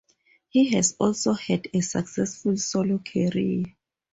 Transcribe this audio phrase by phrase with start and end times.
[0.49, 3.65] He has also had a successful solo career.